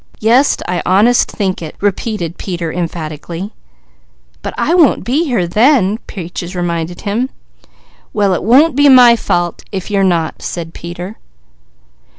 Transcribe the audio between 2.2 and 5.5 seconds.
Peter emphatically. "But I won't be here